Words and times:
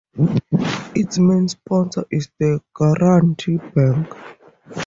Its 0.95 1.19
main 1.19 1.47
sponsor 1.47 2.03
is 2.09 2.27
the 2.39 2.59
Garanti 2.75 3.57
Bank. 3.75 4.11